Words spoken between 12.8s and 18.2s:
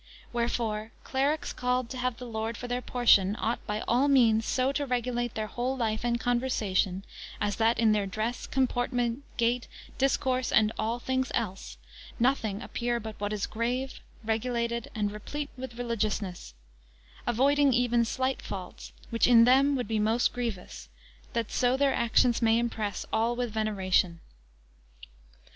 but what is grave, regulated, and replete with religiousness; avoiding even